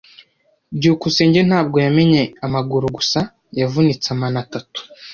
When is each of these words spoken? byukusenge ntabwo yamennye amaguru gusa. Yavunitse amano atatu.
byukusenge 0.77 1.39
ntabwo 1.49 1.77
yamennye 1.85 2.23
amaguru 2.45 2.85
gusa. 2.97 3.19
Yavunitse 3.59 4.07
amano 4.13 4.37
atatu. 4.45 4.79